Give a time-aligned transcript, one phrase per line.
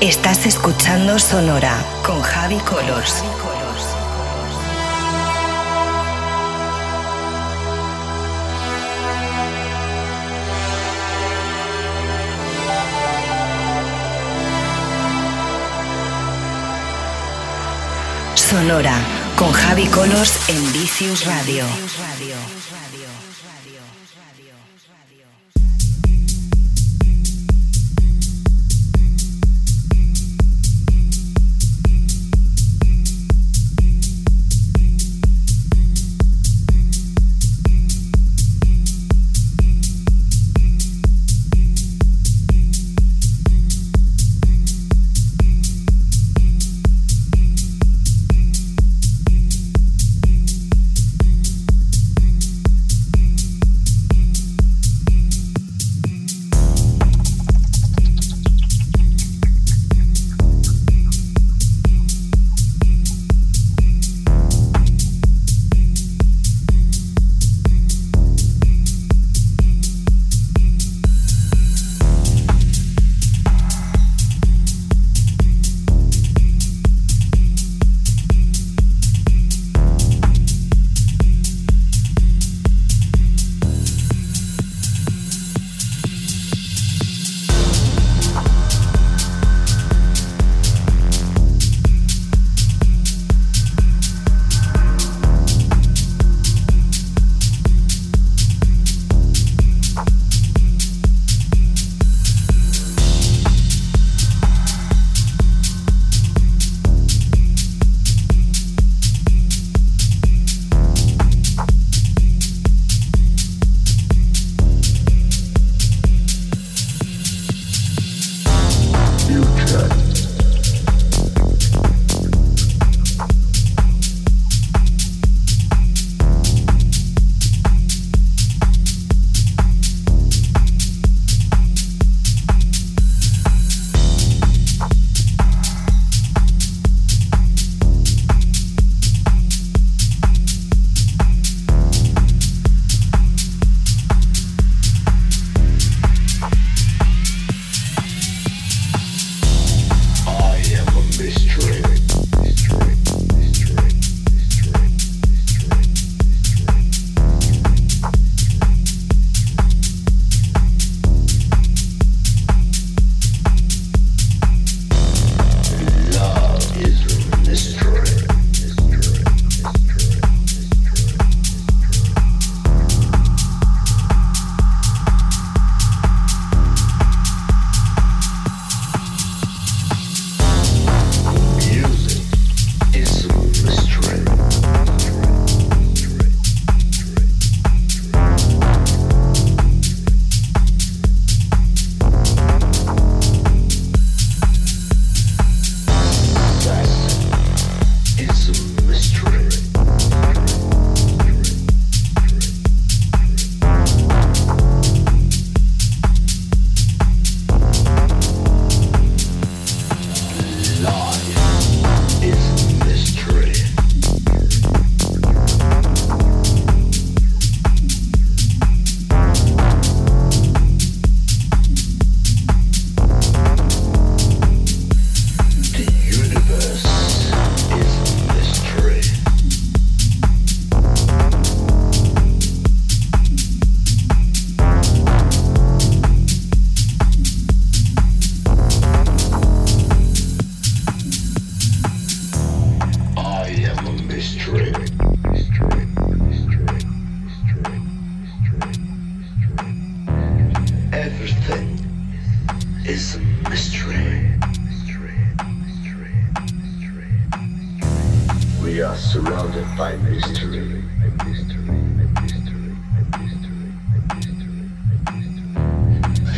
[0.00, 3.22] Estás escuchando Sonora con Javi Colors.
[18.34, 18.94] Sonora
[19.36, 21.66] con Javi Colors en Vicious Radio.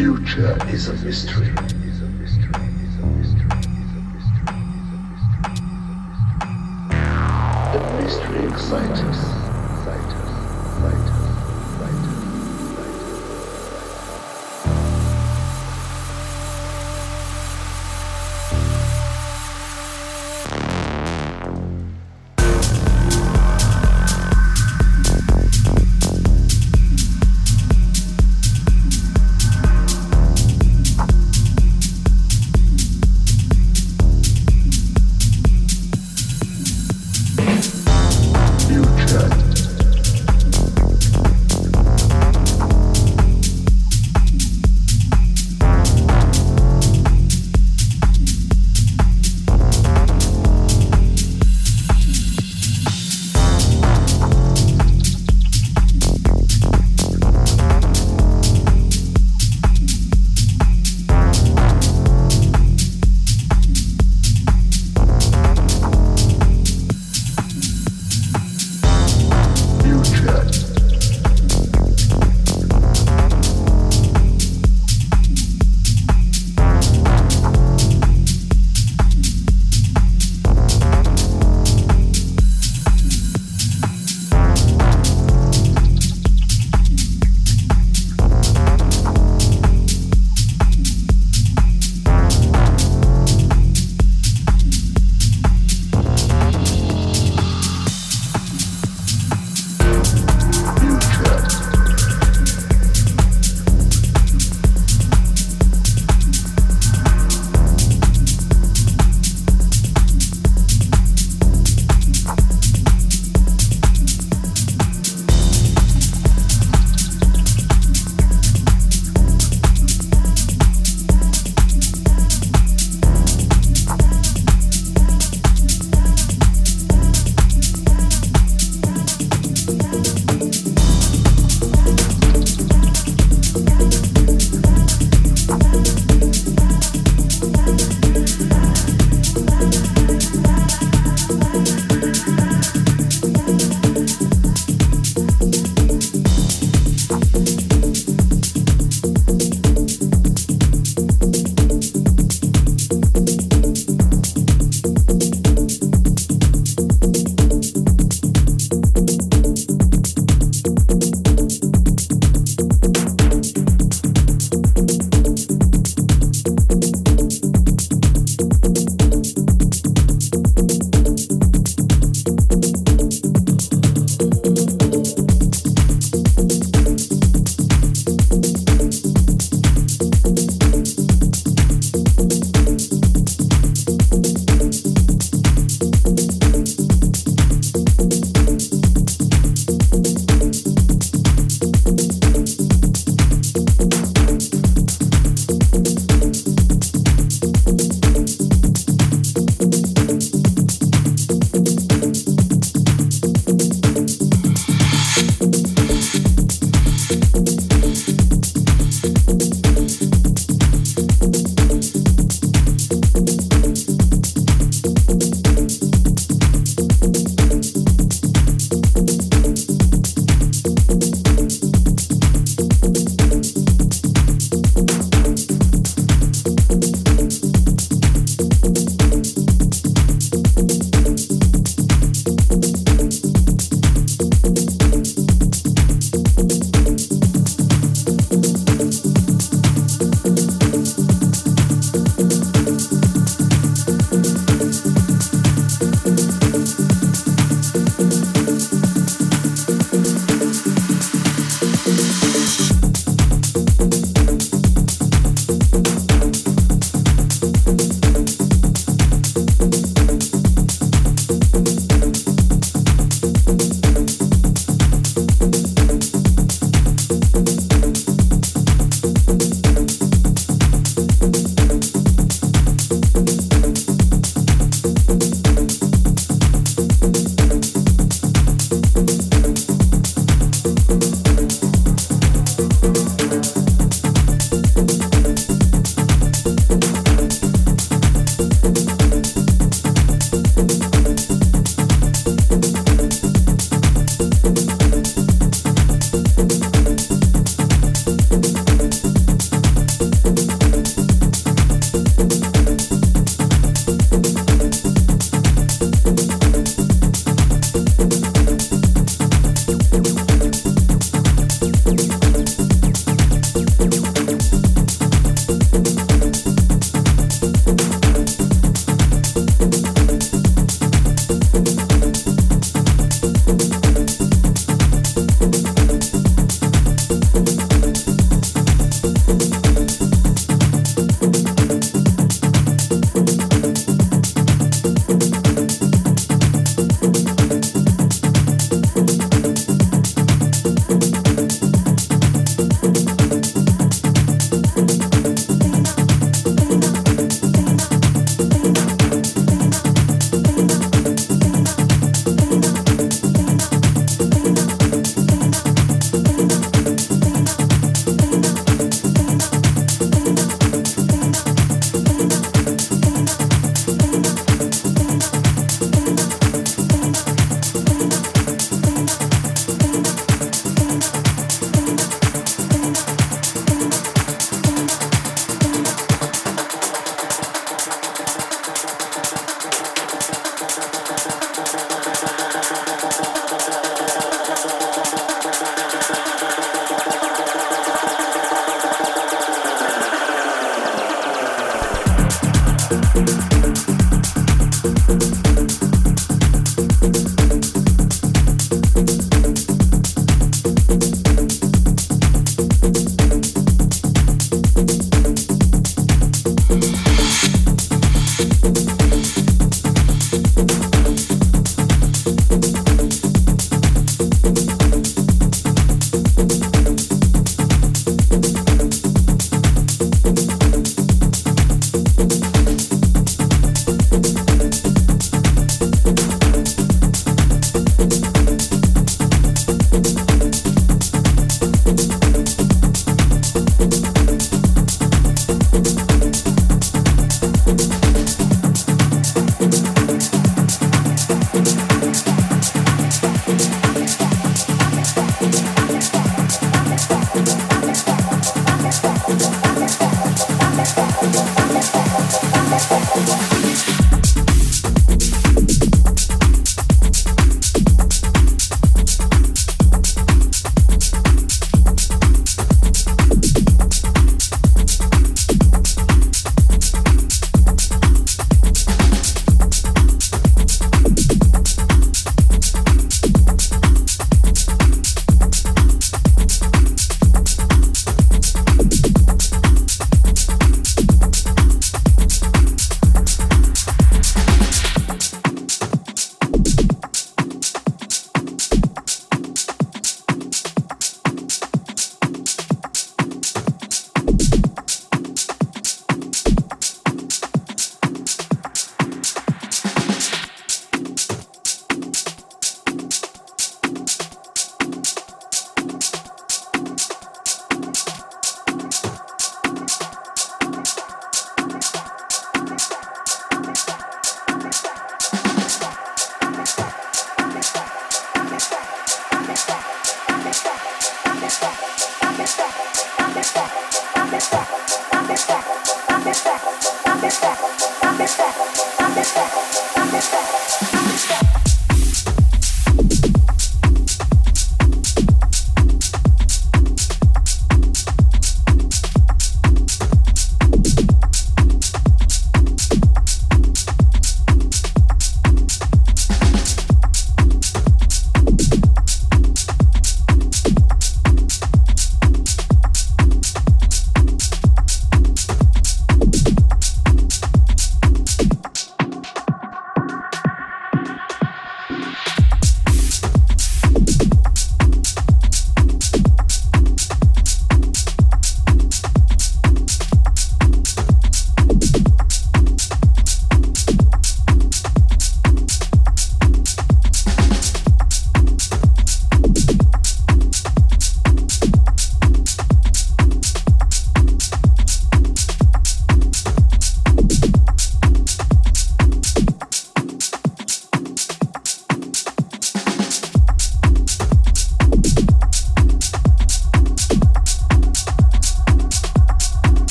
[0.00, 1.52] Future is a mystery.
[7.72, 9.39] The mystery excites us.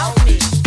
[0.00, 0.59] without me.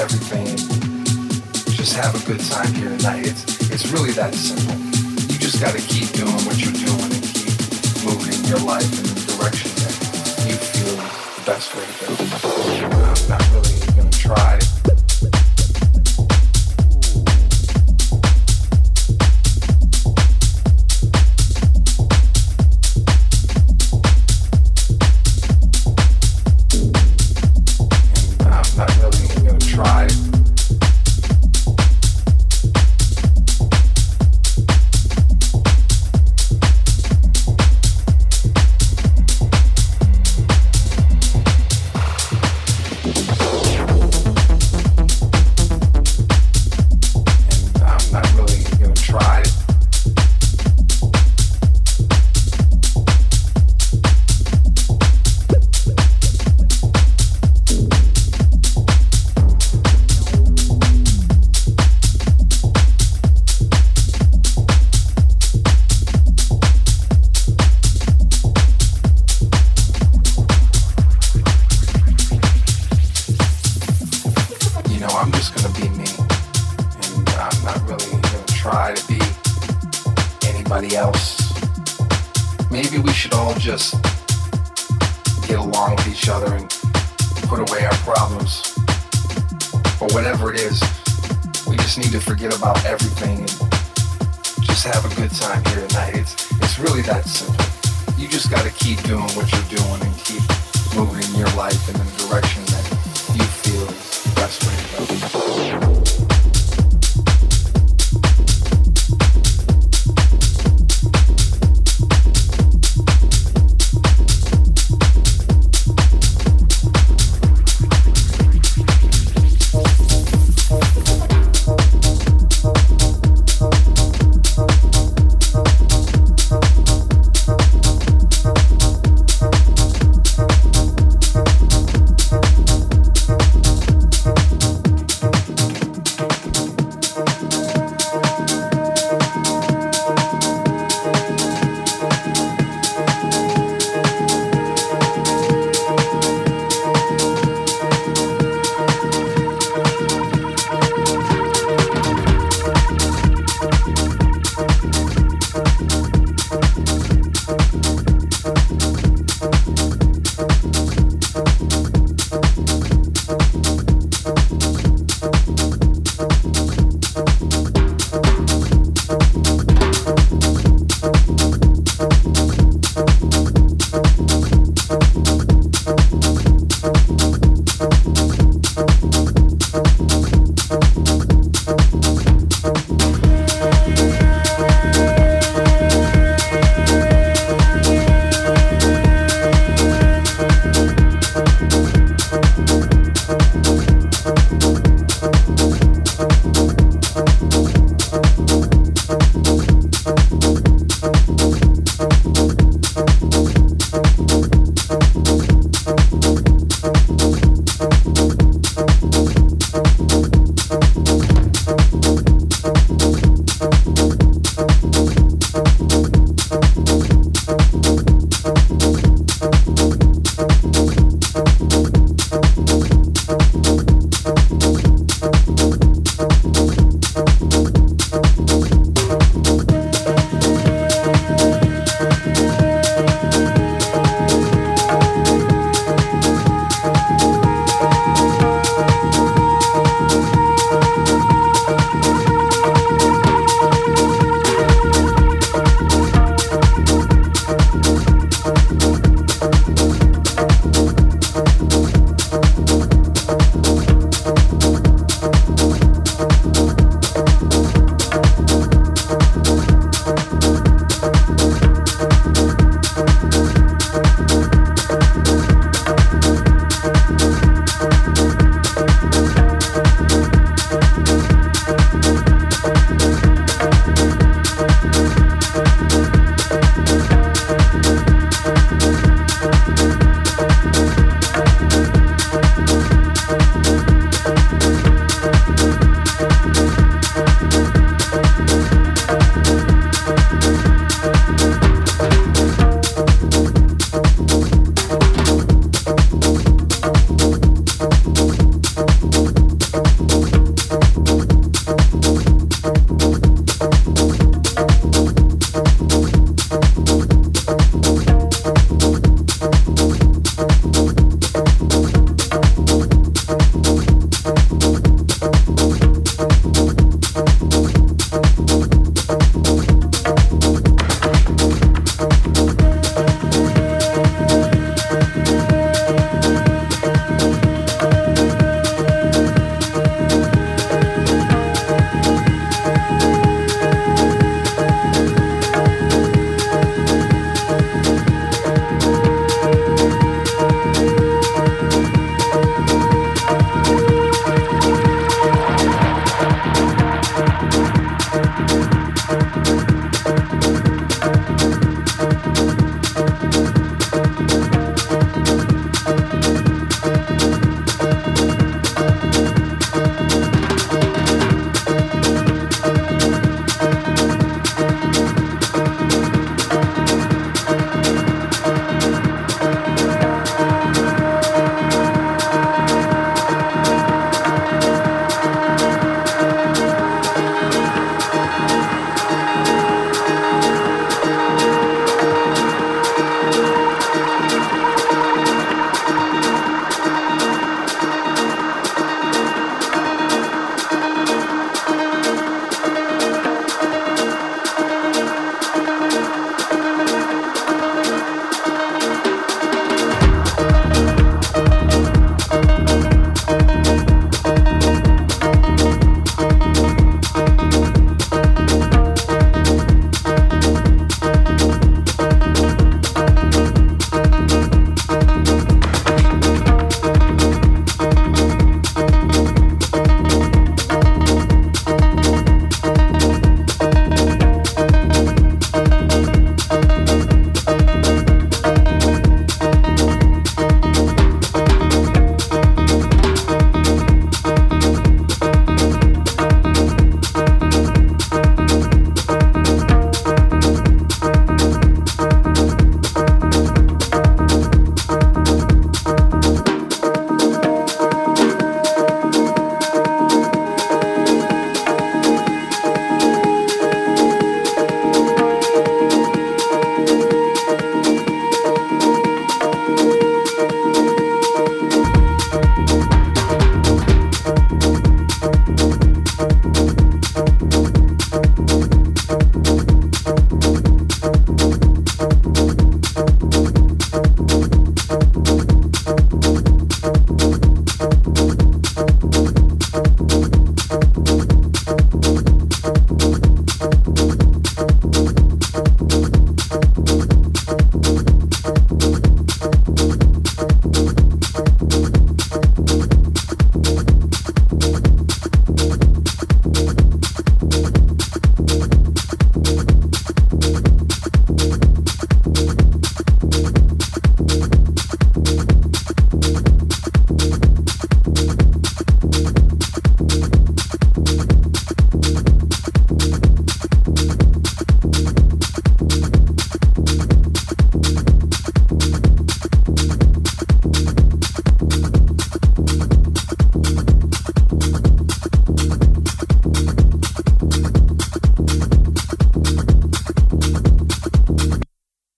[0.00, 0.56] everything.
[1.76, 3.26] Just have a good time here tonight.
[3.26, 4.74] It's, it's really that simple.
[5.28, 6.69] You just got to keep doing what you're